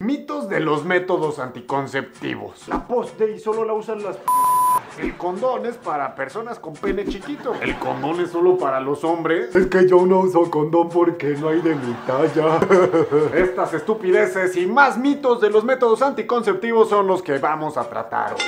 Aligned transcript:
Mitos 0.00 0.48
de 0.48 0.60
los 0.60 0.84
métodos 0.84 1.40
anticonceptivos. 1.40 2.68
La 2.68 2.86
poste 2.86 3.32
y 3.32 3.40
solo 3.40 3.64
la 3.64 3.72
usan 3.72 4.00
las... 4.00 4.16
El 4.96 5.16
condón 5.16 5.66
es 5.66 5.74
para 5.76 6.14
personas 6.14 6.60
con 6.60 6.74
pene 6.74 7.04
chiquito. 7.04 7.52
El 7.60 7.76
condón 7.80 8.20
es 8.20 8.30
solo 8.30 8.56
para 8.56 8.78
los 8.78 9.02
hombres. 9.02 9.56
Es 9.56 9.66
que 9.66 9.88
yo 9.88 10.06
no 10.06 10.20
uso 10.20 10.48
condón 10.52 10.88
porque 10.88 11.30
no 11.30 11.48
hay 11.48 11.60
de 11.62 11.74
mi 11.74 11.94
talla. 12.06 12.60
Estas 13.34 13.74
estupideces 13.74 14.56
y 14.56 14.66
más 14.68 14.96
mitos 14.96 15.40
de 15.40 15.50
los 15.50 15.64
métodos 15.64 16.00
anticonceptivos 16.00 16.88
son 16.88 17.08
los 17.08 17.20
que 17.20 17.38
vamos 17.38 17.76
a 17.76 17.88
tratar 17.88 18.34
hoy. 18.34 18.40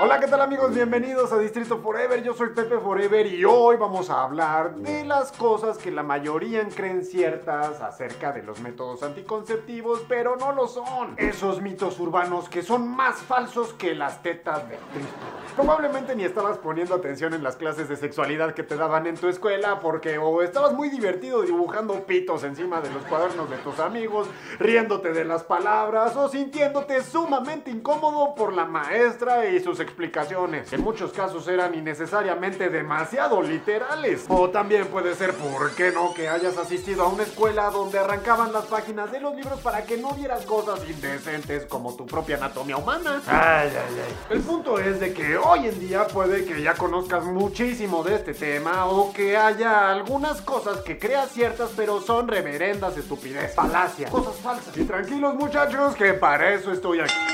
Hola, 0.00 0.18
¿qué 0.18 0.26
tal 0.26 0.40
amigos? 0.40 0.74
Bienvenidos 0.74 1.32
a 1.32 1.38
Distrito 1.38 1.78
Forever. 1.78 2.20
Yo 2.20 2.34
soy 2.34 2.48
Pepe 2.48 2.78
Forever 2.78 3.26
y 3.28 3.44
hoy 3.44 3.76
vamos 3.76 4.10
a 4.10 4.24
hablar 4.24 4.74
de 4.74 5.04
las 5.04 5.30
cosas 5.30 5.78
que 5.78 5.92
la 5.92 6.02
mayoría 6.02 6.66
creen 6.74 7.04
ciertas 7.04 7.80
acerca 7.80 8.32
de 8.32 8.42
los 8.42 8.60
métodos 8.60 9.04
anticonceptivos, 9.04 10.02
pero 10.08 10.34
no 10.34 10.50
lo 10.50 10.66
son. 10.66 11.14
Esos 11.16 11.62
mitos 11.62 12.00
urbanos 12.00 12.48
que 12.48 12.62
son 12.62 12.88
más 12.88 13.18
falsos 13.18 13.72
que 13.74 13.94
las 13.94 14.20
tetas 14.20 14.68
de 14.68 14.76
Cristo. 14.92 15.14
Probablemente 15.56 16.16
ni 16.16 16.24
estabas 16.24 16.58
poniendo 16.58 16.96
atención 16.96 17.32
en 17.32 17.44
las 17.44 17.54
clases 17.54 17.88
de 17.88 17.94
sexualidad 17.94 18.54
que 18.54 18.64
te 18.64 18.76
daban 18.76 19.06
en 19.06 19.16
tu 19.16 19.28
escuela 19.28 19.78
porque 19.78 20.18
o 20.18 20.42
estabas 20.42 20.72
muy 20.72 20.88
divertido 20.88 21.42
dibujando 21.42 21.94
pitos 22.06 22.42
encima 22.42 22.80
de 22.80 22.90
los 22.90 23.04
cuadernos 23.04 23.48
de 23.48 23.56
tus 23.58 23.78
amigos, 23.78 24.26
riéndote 24.58 25.12
de 25.12 25.24
las 25.24 25.44
palabras 25.44 26.16
o 26.16 26.28
sintiéndote 26.28 27.04
sumamente 27.04 27.70
incómodo 27.70 28.34
por 28.34 28.52
la 28.52 28.64
maestra 28.64 29.46
y 29.46 29.60
sus 29.60 29.78
explicaciones. 29.78 30.72
En 30.72 30.82
muchos 30.82 31.12
casos 31.12 31.46
eran 31.46 31.72
innecesariamente 31.76 32.68
demasiado 32.68 33.40
literales. 33.40 34.24
O 34.28 34.50
también 34.50 34.88
puede 34.88 35.14
ser, 35.14 35.34
¿por 35.34 35.70
qué 35.76 35.92
no? 35.92 36.14
Que 36.14 36.28
hayas 36.28 36.58
asistido 36.58 37.04
a 37.04 37.08
una 37.08 37.22
escuela 37.22 37.70
donde 37.70 38.00
arrancaban 38.00 38.52
las 38.52 38.64
páginas 38.64 39.12
de 39.12 39.20
los 39.20 39.36
libros 39.36 39.60
para 39.60 39.84
que 39.84 39.98
no 39.98 40.14
vieras 40.14 40.44
cosas 40.46 40.80
indecentes 40.90 41.64
como 41.66 41.94
tu 41.94 42.06
propia 42.06 42.38
anatomía 42.38 42.76
humana. 42.76 43.22
Ay, 43.28 43.70
ay, 43.70 44.02
ay. 44.04 44.16
El 44.30 44.40
punto 44.40 44.80
es 44.80 44.98
de 44.98 45.14
que 45.14 45.43
hoy 45.46 45.68
en 45.68 45.78
día 45.78 46.06
puede 46.06 46.44
que 46.44 46.62
ya 46.62 46.74
conozcas 46.74 47.24
muchísimo 47.24 48.02
de 48.02 48.16
este 48.16 48.34
tema 48.34 48.86
o 48.86 49.12
que 49.12 49.36
haya 49.36 49.90
algunas 49.90 50.40
cosas 50.40 50.78
que 50.78 50.98
creas 50.98 51.30
ciertas 51.30 51.70
pero 51.76 52.00
son 52.00 52.28
reverendas 52.28 52.96
estupidez, 52.96 53.54
falacias, 53.54 54.10
cosas 54.10 54.36
falsas. 54.36 54.76
Y 54.76 54.84
tranquilos 54.84 55.34
muchachos 55.34 55.94
que 55.94 56.14
para 56.14 56.54
eso 56.54 56.72
estoy 56.72 57.00
aquí. 57.00 57.33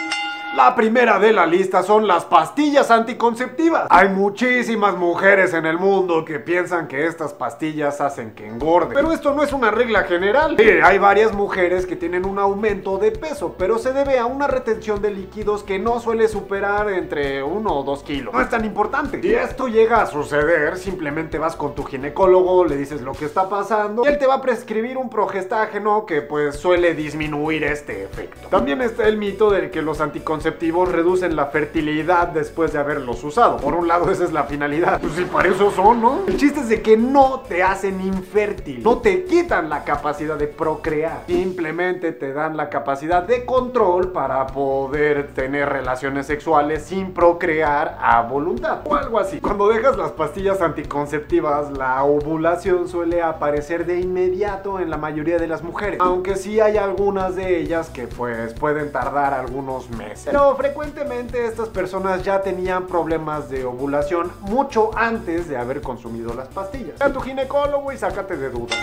La 0.57 0.75
primera 0.75 1.21
de 1.21 1.33
la 1.33 1.47
lista 1.47 1.85
son 1.85 2.09
las 2.09 2.25
pastillas 2.25 2.91
anticonceptivas. 2.91 3.87
Hay 3.89 4.09
muchísimas 4.09 4.97
mujeres 4.97 5.55
en 5.55 5.65
el 5.65 5.79
mundo 5.79 6.25
que 6.25 6.41
piensan 6.41 6.89
que 6.89 7.07
estas 7.07 7.33
pastillas 7.33 8.01
hacen 8.01 8.33
que 8.33 8.49
engorden. 8.49 8.93
Pero 8.93 9.13
esto 9.13 9.33
no 9.33 9.45
es 9.45 9.53
una 9.53 9.71
regla 9.71 10.03
general. 10.03 10.57
Sí, 10.59 10.69
hay 10.83 10.99
varias 10.99 11.33
mujeres 11.33 11.87
que 11.87 11.95
tienen 11.95 12.27
un 12.27 12.41
aumento 12.41 12.99
de 12.99 13.13
peso, 13.13 13.55
pero 13.57 13.79
se 13.79 13.93
debe 13.93 14.19
a 14.19 14.27
una 14.27 14.49
retención 14.49 15.01
de 15.01 15.13
líquidos 15.13 15.63
que 15.63 15.79
no 15.79 16.01
suele 16.01 16.27
superar 16.27 16.91
entre 16.91 17.45
1 17.45 17.73
o 17.73 17.85
2 17.85 18.03
kilos. 18.03 18.35
No 18.35 18.41
es 18.41 18.49
tan 18.49 18.65
importante. 18.65 19.23
Si 19.23 19.33
esto 19.33 19.69
llega 19.69 20.03
a 20.03 20.07
suceder, 20.07 20.79
simplemente 20.79 21.39
vas 21.39 21.55
con 21.55 21.77
tu 21.77 21.85
ginecólogo, 21.85 22.65
le 22.65 22.77
dices 22.77 23.03
lo 23.03 23.13
que 23.13 23.27
está 23.27 23.49
pasando 23.49 24.03
y 24.05 24.09
él 24.09 24.19
te 24.19 24.27
va 24.27 24.35
a 24.35 24.43
prescribir 24.43 24.99
un 24.99 25.11
progestágeno 25.11 26.07
que 26.07 26.23
pues 26.23 26.57
suele 26.57 26.95
disminuir 26.95 27.63
este 27.63 28.03
efecto. 28.03 28.49
También 28.49 28.83
está 28.83 29.07
el 29.07 29.17
mito 29.17 29.49
de 29.49 29.71
que 29.71 29.81
los 29.81 30.01
anticonceptivos 30.01 30.40
reducen 30.41 31.37
la 31.37 31.47
fertilidad 31.47 32.29
después 32.29 32.73
de 32.73 32.79
haberlos 32.79 33.23
usado. 33.25 33.59
Por 33.59 33.75
un 33.75 33.89
lado, 33.89 34.11
esa 34.11 34.25
es 34.25 34.33
la 34.33 34.45
finalidad. 34.45 35.01
Pues 35.01 35.15
si 35.15 35.25
para 35.25 35.49
eso 35.49 35.71
son, 35.71 36.01
¿no? 36.01 36.21
El 36.27 36.37
chiste 36.37 36.61
es 36.61 36.69
de 36.69 36.83
que 36.83 36.97
no 36.97 37.41
te 37.41 37.63
hacen 37.63 38.01
infértil. 38.01 38.83
No 38.83 38.99
te 38.99 39.25
quitan 39.25 39.69
la 39.69 39.85
capacidad 39.85 40.37
de 40.37 40.47
procrear. 40.47 41.25
Simplemente 41.27 42.13
te 42.13 42.33
dan 42.33 42.57
la 42.57 42.69
capacidad 42.69 43.23
de 43.23 43.45
control 43.45 44.13
para 44.13 44.47
poder 44.47 45.29
tener 45.35 45.69
relaciones 45.69 46.27
sexuales 46.27 46.85
sin 46.85 47.13
procrear 47.13 47.99
a 48.01 48.23
voluntad. 48.23 48.81
O 48.85 48.95
algo 48.95 49.19
así. 49.19 49.41
Cuando 49.41 49.69
dejas 49.69 49.97
las 49.97 50.13
pastillas 50.13 50.61
anticonceptivas, 50.61 51.71
la 51.77 52.03
ovulación 52.05 52.89
suele 52.89 53.23
aparecer 53.23 53.87
de 53.87 54.01
inmediato 54.01 54.81
en 54.81 54.91
la 54.91 54.97
mayoría 54.97 55.39
de 55.39 55.47
las 55.47 55.63
mujeres. 55.63 55.99
Aunque 56.01 56.37
sí 56.37 56.61
hay 56.61 56.77
algunas 56.77 57.37
de 57.37 57.59
ellas 57.59 57.91
que 57.91 58.07
pues 58.07 58.55
pueden 58.55 58.93
tardar 58.93 59.35
algunos 59.35 59.91
meses. 59.91 60.30
Pero 60.31 60.55
frecuentemente 60.55 61.45
estas 61.45 61.69
personas 61.71 62.23
ya 62.23 62.41
tenían 62.41 62.87
problemas 62.87 63.51
de 63.51 63.65
ovulación 63.65 64.31
mucho 64.43 64.91
antes 64.97 65.49
de 65.49 65.57
haber 65.57 65.81
consumido 65.81 66.35
las 66.35 66.47
pastillas. 66.47 67.01
Ve 67.01 67.05
a 67.05 67.13
tu 67.13 67.21
ginecólogo 67.21 67.91
y 67.91 67.99
sácate 67.99 68.37
de 68.37 68.49
dudas. 68.49 68.79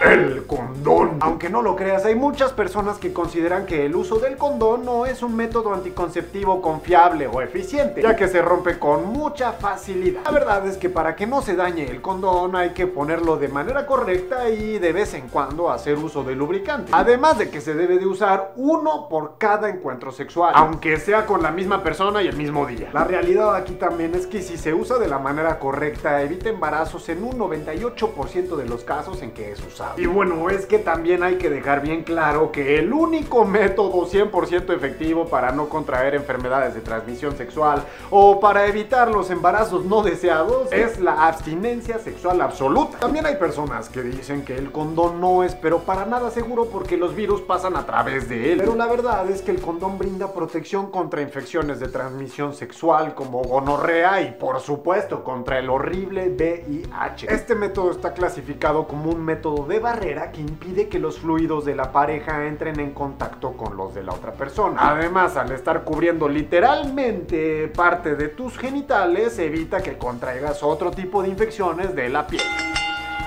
El 0.00 0.46
condón. 0.46 1.18
Aunque 1.20 1.50
no 1.50 1.60
lo 1.60 1.76
creas, 1.76 2.06
hay 2.06 2.14
muchas 2.14 2.52
personas 2.52 2.96
que 2.96 3.12
consideran 3.12 3.66
que 3.66 3.84
el 3.84 3.94
uso 3.94 4.18
del 4.18 4.38
condón 4.38 4.86
no 4.86 5.04
es 5.04 5.22
un 5.22 5.36
método 5.36 5.74
anticonceptivo 5.74 6.62
confiable 6.62 7.26
o 7.26 7.42
eficiente, 7.42 8.00
ya 8.00 8.16
que 8.16 8.26
se 8.26 8.40
rompe 8.40 8.78
con 8.78 9.04
mucha 9.12 9.52
facilidad. 9.52 10.22
La 10.24 10.30
verdad 10.30 10.66
es 10.66 10.78
que 10.78 10.88
para 10.88 11.16
que 11.16 11.26
no 11.26 11.42
se 11.42 11.54
dañe 11.54 11.84
el 11.84 12.00
condón 12.00 12.56
hay 12.56 12.70
que 12.70 12.86
ponerlo 12.86 13.36
de 13.36 13.48
manera 13.48 13.84
correcta 13.84 14.48
y 14.48 14.78
de 14.78 14.92
vez 14.92 15.12
en 15.12 15.28
cuando 15.28 15.70
hacer 15.70 15.98
uso 15.98 16.24
de 16.24 16.34
lubricante. 16.34 16.90
Además 16.94 17.36
de 17.36 17.50
que 17.50 17.60
se 17.60 17.74
debe 17.74 17.98
de 17.98 18.06
usar 18.06 18.52
uno 18.56 19.06
por 19.10 19.36
cada 19.36 19.68
encuentro 19.68 20.12
sexual, 20.12 20.54
aunque 20.56 20.98
sea 20.98 21.26
con 21.26 21.42
la 21.42 21.50
misma 21.50 21.82
persona 21.82 22.22
y 22.22 22.28
el 22.28 22.36
mismo 22.36 22.64
día. 22.66 22.88
La 22.94 23.04
realidad 23.04 23.54
aquí 23.54 23.74
también 23.74 24.14
es 24.14 24.26
que 24.26 24.40
si 24.40 24.56
se 24.56 24.72
usa 24.72 24.98
de 24.98 25.08
la 25.08 25.18
manera 25.18 25.58
correcta, 25.58 26.22
evita 26.22 26.48
embarazos 26.48 27.06
en 27.10 27.22
un 27.22 27.38
98% 27.38 28.56
de 28.56 28.66
los 28.66 28.82
casos 28.82 29.20
en 29.20 29.32
que 29.32 29.52
es 29.52 29.60
usado. 29.60 29.89
Y 29.96 30.06
bueno, 30.06 30.48
es 30.50 30.66
que 30.66 30.78
también 30.78 31.22
hay 31.22 31.36
que 31.36 31.50
dejar 31.50 31.82
bien 31.82 32.02
claro 32.02 32.52
que 32.52 32.78
el 32.78 32.92
único 32.92 33.44
método 33.44 34.06
100% 34.06 34.74
efectivo 34.74 35.26
para 35.26 35.52
no 35.52 35.68
contraer 35.68 36.14
enfermedades 36.14 36.74
de 36.74 36.80
transmisión 36.80 37.36
sexual 37.36 37.84
o 38.10 38.40
para 38.40 38.66
evitar 38.66 39.10
los 39.10 39.30
embarazos 39.30 39.84
no 39.84 40.02
deseados 40.02 40.72
es 40.72 41.00
la 41.00 41.26
abstinencia 41.26 41.98
sexual 41.98 42.40
absoluta. 42.40 42.98
También 42.98 43.26
hay 43.26 43.36
personas 43.36 43.88
que 43.88 44.02
dicen 44.02 44.44
que 44.44 44.56
el 44.56 44.70
condón 44.70 45.20
no 45.20 45.42
es 45.42 45.54
pero 45.54 45.80
para 45.80 46.06
nada 46.06 46.30
seguro 46.30 46.66
porque 46.66 46.96
los 46.96 47.14
virus 47.14 47.40
pasan 47.40 47.76
a 47.76 47.84
través 47.86 48.28
de 48.28 48.52
él. 48.52 48.58
Pero 48.58 48.74
la 48.74 48.86
verdad 48.86 49.28
es 49.30 49.42
que 49.42 49.50
el 49.50 49.60
condón 49.60 49.98
brinda 49.98 50.32
protección 50.32 50.90
contra 50.90 51.22
infecciones 51.22 51.80
de 51.80 51.88
transmisión 51.88 52.54
sexual 52.54 53.14
como 53.14 53.42
gonorrea 53.42 54.22
y 54.22 54.32
por 54.32 54.60
supuesto 54.60 55.24
contra 55.24 55.58
el 55.58 55.68
horrible 55.68 56.28
VIH. 56.28 57.32
Este 57.32 57.54
método 57.54 57.90
está 57.90 58.12
clasificado 58.12 58.86
como 58.86 59.10
un 59.10 59.24
método 59.24 59.66
de 59.66 59.79
barrera 59.80 60.30
que 60.30 60.40
impide 60.40 60.88
que 60.88 60.98
los 60.98 61.18
fluidos 61.18 61.64
de 61.64 61.74
la 61.74 61.92
pareja 61.92 62.46
entren 62.46 62.78
en 62.80 62.92
contacto 62.92 63.52
con 63.52 63.76
los 63.76 63.94
de 63.94 64.02
la 64.02 64.12
otra 64.12 64.32
persona. 64.32 64.90
Además, 64.90 65.36
al 65.36 65.50
estar 65.52 65.84
cubriendo 65.84 66.28
literalmente 66.28 67.68
parte 67.68 68.14
de 68.14 68.28
tus 68.28 68.56
genitales, 68.56 69.38
evita 69.38 69.82
que 69.82 69.98
contraigas 69.98 70.62
otro 70.62 70.90
tipo 70.90 71.22
de 71.22 71.28
infecciones 71.28 71.94
de 71.94 72.08
la 72.08 72.26
piel 72.26 72.69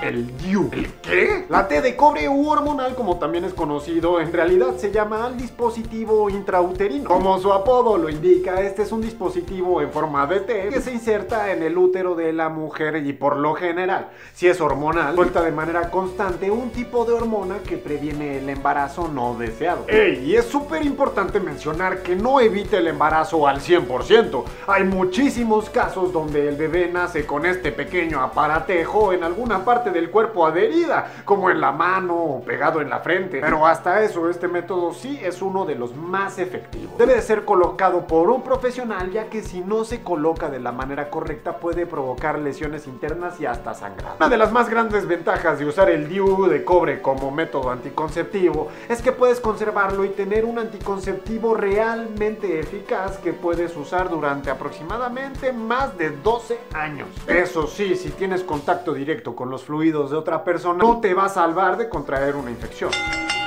el 0.02 0.36
DIU. 0.38 0.70
¿El 0.72 0.92
qué? 1.02 1.46
La 1.48 1.68
T 1.68 1.80
de 1.80 1.96
cobre 1.96 2.28
u 2.28 2.48
hormonal, 2.48 2.94
como 2.94 3.18
también 3.18 3.44
es 3.44 3.54
conocido, 3.54 4.20
en 4.20 4.32
realidad 4.32 4.76
se 4.76 4.90
llama 4.90 5.30
dispositivo 5.30 6.30
intrauterino. 6.30 7.08
Como 7.08 7.38
su 7.38 7.52
apodo 7.52 7.96
lo 7.96 8.08
indica, 8.08 8.60
este 8.60 8.82
es 8.82 8.92
un 8.92 9.00
dispositivo 9.00 9.80
en 9.80 9.90
forma 9.90 10.26
de 10.26 10.40
T 10.40 10.68
que 10.70 10.80
se 10.80 10.92
inserta 10.92 11.52
en 11.52 11.62
el 11.62 11.76
útero 11.76 12.14
de 12.14 12.32
la 12.32 12.48
mujer 12.48 13.04
y 13.04 13.12
por 13.12 13.36
lo 13.36 13.54
general, 13.54 14.08
si 14.34 14.48
es 14.48 14.60
hormonal, 14.60 15.14
suelta 15.14 15.42
de 15.42 15.52
manera 15.52 15.90
constante 15.90 16.50
un 16.50 16.70
tipo 16.70 17.04
de 17.04 17.12
hormona 17.12 17.58
que 17.58 17.76
previene 17.76 18.38
el 18.38 18.48
embarazo 18.48 19.08
no 19.08 19.34
deseado. 19.34 19.84
Ey, 19.88 20.24
y 20.24 20.36
es 20.36 20.46
súper 20.46 20.84
importante 20.84 21.40
mencionar 21.40 22.02
que 22.02 22.16
no 22.16 22.40
evita 22.40 22.78
el 22.78 22.88
embarazo 22.88 23.46
al 23.46 23.60
100%. 23.60 24.44
Hay 24.66 24.84
muchísimos 24.84 25.70
casos 25.70 26.12
donde 26.12 26.48
el 26.48 26.56
bebé 26.56 26.90
nace 26.92 27.26
con 27.26 27.46
este 27.46 27.72
pequeño 27.72 28.20
aparatejo 28.20 29.12
en 29.12 29.24
alguna 29.24 29.64
parte 29.64 29.83
del 29.90 30.10
cuerpo 30.10 30.46
adherida, 30.46 31.12
como 31.24 31.50
en 31.50 31.60
la 31.60 31.72
mano 31.72 32.16
o 32.16 32.42
pegado 32.42 32.80
en 32.80 32.90
la 32.90 33.00
frente. 33.00 33.40
Pero 33.40 33.66
hasta 33.66 34.02
eso, 34.02 34.28
este 34.28 34.48
método 34.48 34.92
sí 34.92 35.18
es 35.22 35.42
uno 35.42 35.64
de 35.64 35.74
los 35.74 35.94
más 35.96 36.38
efectivos. 36.38 36.96
Debe 36.98 37.14
de 37.14 37.22
ser 37.22 37.44
colocado 37.44 38.06
por 38.06 38.30
un 38.30 38.42
profesional, 38.42 39.10
ya 39.10 39.28
que 39.30 39.42
si 39.42 39.60
no 39.60 39.84
se 39.84 40.02
coloca 40.02 40.50
de 40.50 40.60
la 40.60 40.72
manera 40.72 41.10
correcta 41.10 41.58
puede 41.58 41.86
provocar 41.86 42.38
lesiones 42.38 42.86
internas 42.86 43.40
y 43.40 43.46
hasta 43.46 43.74
sangrado. 43.74 44.16
Una 44.18 44.28
de 44.28 44.36
las 44.36 44.52
más 44.52 44.68
grandes 44.68 45.06
ventajas 45.06 45.58
de 45.58 45.66
usar 45.66 45.90
el 45.90 46.08
DIU 46.08 46.46
de 46.46 46.64
cobre 46.64 47.02
como 47.02 47.30
método 47.30 47.70
anticonceptivo 47.70 48.68
es 48.88 49.02
que 49.02 49.12
puedes 49.12 49.40
conservarlo 49.40 50.04
y 50.04 50.10
tener 50.10 50.44
un 50.44 50.58
anticonceptivo 50.58 51.54
realmente 51.54 52.60
eficaz 52.60 53.18
que 53.18 53.32
puedes 53.32 53.76
usar 53.76 54.08
durante 54.08 54.50
aproximadamente 54.50 55.52
más 55.52 55.96
de 55.98 56.10
12 56.10 56.58
años. 56.72 57.08
Eso 57.26 57.66
sí, 57.66 57.96
si 57.96 58.10
tienes 58.10 58.42
contacto 58.42 58.94
directo 58.94 59.34
con 59.34 59.50
los 59.50 59.64
fluidos 59.64 59.73
de 59.80 60.16
otra 60.16 60.44
persona 60.44 60.82
no 60.82 61.00
te 61.00 61.14
va 61.14 61.24
a 61.24 61.28
salvar 61.28 61.76
de 61.76 61.88
contraer 61.88 62.36
una 62.36 62.50
infección. 62.50 62.90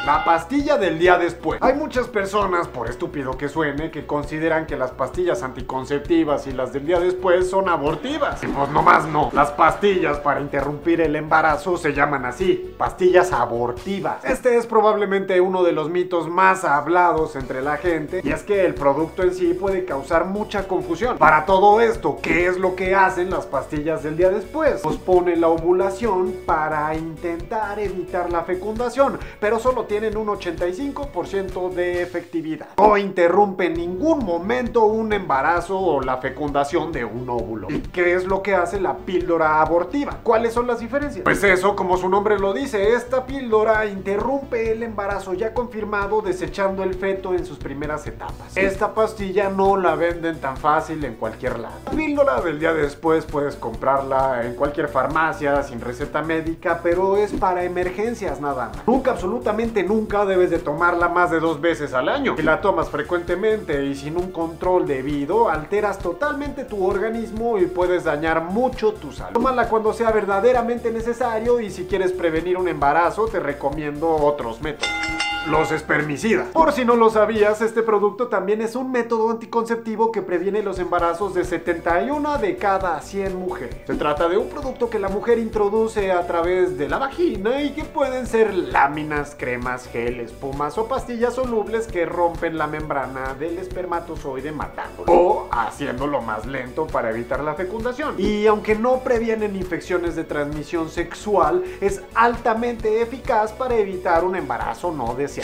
La 0.07 0.23
pastilla 0.23 0.77
del 0.77 0.99
día 0.99 1.17
después. 1.17 1.59
Hay 1.61 1.73
muchas 1.73 2.07
personas, 2.07 2.69
por 2.69 2.87
estúpido 2.87 3.37
que 3.37 3.49
suene, 3.49 3.91
que 3.91 4.05
consideran 4.05 4.65
que 4.65 4.77
las 4.77 4.91
pastillas 4.91 5.43
anticonceptivas 5.43 6.47
y 6.47 6.53
las 6.53 6.71
del 6.71 6.85
día 6.85 6.97
después 6.97 7.49
son 7.49 7.67
abortivas. 7.67 8.41
Y 8.41 8.47
pues 8.47 8.69
nomás 8.69 9.05
no. 9.05 9.29
Las 9.33 9.51
pastillas 9.51 10.19
para 10.19 10.39
interrumpir 10.39 11.01
el 11.01 11.13
embarazo 11.17 11.75
se 11.75 11.91
llaman 11.91 12.23
así, 12.23 12.73
pastillas 12.77 13.33
abortivas. 13.33 14.23
Este 14.23 14.55
es 14.55 14.65
probablemente 14.65 15.41
uno 15.41 15.61
de 15.61 15.73
los 15.73 15.89
mitos 15.89 16.29
más 16.29 16.63
hablados 16.63 17.35
entre 17.35 17.61
la 17.61 17.75
gente 17.75 18.21
y 18.23 18.31
es 18.31 18.43
que 18.43 18.65
el 18.65 18.75
producto 18.75 19.23
en 19.23 19.33
sí 19.33 19.53
puede 19.53 19.83
causar 19.83 20.23
mucha 20.23 20.69
confusión. 20.69 21.17
Para 21.17 21.45
todo 21.45 21.81
esto, 21.81 22.17
¿qué 22.21 22.47
es 22.47 22.57
lo 22.57 22.77
que 22.77 22.95
hacen 22.95 23.29
las 23.29 23.45
pastillas 23.45 24.03
del 24.03 24.15
día 24.15 24.29
después? 24.29 24.79
Pospone 24.79 25.35
la 25.35 25.49
ovulación 25.49 26.06
para 26.45 26.95
intentar 26.95 27.77
evitar 27.79 28.31
la 28.31 28.43
fecundación, 28.43 29.19
pero 29.39 29.59
solo 29.59 29.83
tiene 29.83 29.97
tienen 29.99 30.15
un 30.15 30.27
85% 30.27 31.73
de 31.73 32.03
efectividad. 32.03 32.67
No 32.77 32.97
interrumpe 32.97 33.65
en 33.65 33.73
ningún 33.73 34.23
momento 34.23 34.85
un 34.85 35.11
embarazo 35.11 35.79
o 35.79 36.01
la 36.01 36.17
fecundación 36.17 36.91
de 36.91 37.03
un 37.03 37.27
óvulo. 37.27 37.67
¿Y 37.71 37.79
qué 37.79 38.13
es 38.13 38.25
lo 38.25 38.43
que 38.43 38.53
hace 38.53 38.79
la 38.79 38.95
píldora 38.95 39.59
abortiva? 39.59 40.19
¿Cuáles 40.21 40.53
son 40.53 40.67
las 40.67 40.81
diferencias? 40.81 41.23
Pues 41.23 41.43
eso, 41.43 41.75
como 41.75 41.97
su 41.97 42.07
nombre 42.09 42.37
lo 42.37 42.53
dice, 42.53 42.93
esta 42.93 43.25
píldora 43.25 43.87
interrumpe 43.87 44.71
el 44.71 44.83
embarazo 44.83 45.33
ya 45.33 45.51
confirmado 45.51 46.21
desechando 46.21 46.83
el 46.83 46.93
feto 46.93 47.33
en 47.33 47.43
sus 47.43 47.57
primeras 47.57 48.05
etapas. 48.05 48.55
Esta 48.55 48.93
pastilla 48.93 49.49
no 49.49 49.77
la 49.77 49.95
venden 49.95 50.39
tan 50.39 50.57
fácil 50.57 51.03
en 51.05 51.15
cualquier 51.15 51.57
lado. 51.57 51.73
La 51.85 51.91
píldora 51.91 52.39
del 52.41 52.59
día 52.59 52.75
después 52.75 53.25
puedes 53.25 53.55
comprarla 53.55 54.45
en 54.45 54.53
cualquier 54.53 54.89
farmacia 54.89 55.63
sin 55.63 55.81
receta 55.81 55.96
médica, 56.25 56.79
pero 56.83 57.17
es 57.17 57.31
para 57.33 57.63
emergencias 57.63 58.39
nada 58.41 58.69
más. 58.69 58.87
Nunca 58.87 59.11
absolutamente 59.11 59.83
nunca 59.83 60.25
debes 60.25 60.49
de 60.49 60.59
tomarla 60.59 61.09
más 61.09 61.31
de 61.31 61.39
dos 61.39 61.61
veces 61.61 61.93
al 61.93 62.09
año. 62.09 62.35
Si 62.37 62.43
la 62.43 62.61
tomas 62.61 62.89
frecuentemente 62.89 63.85
y 63.85 63.95
sin 63.95 64.17
un 64.17 64.31
control 64.31 64.87
debido, 64.87 65.49
alteras 65.49 65.99
totalmente 65.99 66.63
tu 66.65 66.85
organismo 66.85 67.57
y 67.57 67.65
puedes 67.65 68.03
dañar 68.03 68.43
mucho 68.43 68.93
tu 68.93 69.11
salud. 69.11 69.33
Tómala 69.33 69.69
cuando 69.69 69.93
sea 69.93 70.11
verdaderamente 70.11 70.91
necesario 70.91 71.59
y 71.59 71.69
si 71.69 71.85
quieres 71.85 72.11
prevenir 72.11 72.57
un 72.57 72.67
embarazo 72.67 73.25
te 73.25 73.39
recomiendo 73.39 74.09
otros 74.09 74.61
métodos 74.61 75.06
los 75.47 75.71
espermicidas. 75.71 76.47
Por 76.49 76.73
si 76.73 76.83
no 76.83 76.95
lo 76.95 77.09
sabías, 77.09 77.61
este 77.61 77.81
producto 77.81 78.27
también 78.27 78.61
es 78.61 78.75
un 78.75 78.91
método 78.91 79.31
anticonceptivo 79.31 80.11
que 80.11 80.21
previene 80.21 80.61
los 80.61 80.77
embarazos 80.77 81.33
de 81.33 81.45
71 81.45 82.37
de 82.37 82.57
cada 82.57 82.99
100 82.99 83.35
mujeres. 83.35 83.77
Se 83.87 83.95
trata 83.95 84.27
de 84.27 84.37
un 84.37 84.49
producto 84.49 84.89
que 84.89 84.99
la 84.99 85.07
mujer 85.07 85.39
introduce 85.39 86.11
a 86.11 86.27
través 86.27 86.77
de 86.77 86.89
la 86.89 86.97
vagina 86.97 87.61
y 87.61 87.71
que 87.71 87.85
pueden 87.85 88.27
ser 88.27 88.53
láminas, 88.53 89.35
cremas, 89.37 89.87
gel, 89.87 90.19
espumas 90.19 90.77
o 90.77 90.87
pastillas 90.87 91.35
solubles 91.35 91.87
que 91.87 92.05
rompen 92.05 92.57
la 92.57 92.67
membrana 92.67 93.33
del 93.33 93.57
espermatozoide 93.57 94.51
matándolo 94.51 95.11
o 95.11 95.47
haciéndolo 95.51 96.21
más 96.21 96.45
lento 96.45 96.87
para 96.87 97.09
evitar 97.11 97.41
la 97.41 97.55
fecundación. 97.55 98.15
Y 98.17 98.47
aunque 98.47 98.75
no 98.75 98.99
previenen 98.99 99.55
infecciones 99.55 100.15
de 100.15 100.25
transmisión 100.25 100.89
sexual, 100.89 101.63
es 101.79 102.01
altamente 102.15 103.01
eficaz 103.01 103.53
para 103.53 103.75
evitar 103.75 104.25
un 104.25 104.35
embarazo 104.35 104.91
no 104.91 105.15
deseado 105.15 105.36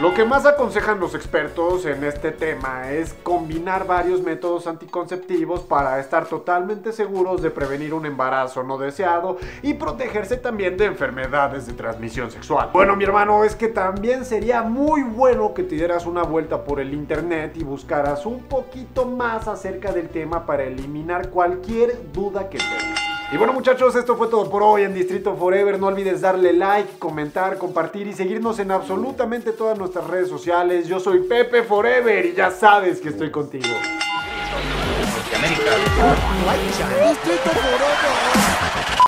lo 0.00 0.14
que 0.14 0.24
más 0.24 0.46
aconsejan 0.46 1.00
los 1.00 1.16
expertos 1.16 1.84
en 1.84 2.04
este 2.04 2.30
tema 2.30 2.92
es 2.92 3.14
combinar 3.24 3.84
varios 3.84 4.22
métodos 4.22 4.68
anticonceptivos 4.68 5.62
para 5.62 5.98
estar 5.98 6.26
totalmente 6.26 6.92
seguros 6.92 7.42
de 7.42 7.50
prevenir 7.50 7.92
un 7.92 8.06
embarazo 8.06 8.62
no 8.62 8.78
deseado 8.78 9.38
y 9.60 9.74
protegerse 9.74 10.36
también 10.36 10.76
de 10.76 10.84
enfermedades 10.84 11.66
de 11.66 11.72
transmisión 11.72 12.30
sexual. 12.30 12.70
Bueno, 12.72 12.94
mi 12.94 13.02
hermano, 13.02 13.42
es 13.42 13.56
que 13.56 13.66
también 13.66 14.24
sería 14.24 14.62
muy 14.62 15.02
bueno 15.02 15.52
que 15.52 15.64
te 15.64 15.74
dieras 15.74 16.06
una 16.06 16.22
vuelta 16.22 16.62
por 16.62 16.78
el 16.78 16.94
internet 16.94 17.56
y 17.56 17.64
buscaras 17.64 18.24
un 18.24 18.44
poquito 18.44 19.04
más 19.04 19.48
acerca 19.48 19.90
del 19.90 20.10
tema 20.10 20.46
para 20.46 20.62
eliminar 20.62 21.30
cualquier 21.30 22.12
duda 22.12 22.48
que 22.48 22.58
tengas. 22.58 23.07
Y 23.30 23.36
bueno 23.36 23.52
muchachos, 23.52 23.94
esto 23.94 24.16
fue 24.16 24.28
todo 24.28 24.48
por 24.48 24.62
hoy 24.62 24.84
en 24.84 24.94
Distrito 24.94 25.36
Forever. 25.36 25.78
No 25.78 25.88
olvides 25.88 26.22
darle 26.22 26.54
like, 26.54 26.98
comentar, 26.98 27.58
compartir 27.58 28.06
y 28.06 28.14
seguirnos 28.14 28.58
en 28.58 28.70
absolutamente 28.70 29.52
todas 29.52 29.78
nuestras 29.78 30.06
redes 30.06 30.30
sociales. 30.30 30.88
Yo 30.88 30.98
soy 30.98 31.20
Pepe 31.20 31.62
Forever 31.62 32.24
y 32.24 32.34
ya 32.34 32.50
sabes 32.50 33.00
que 33.00 33.10
estoy 33.10 33.30
contigo. 33.30 33.68
Distrito 37.06 37.50
Forever. 37.50 38.37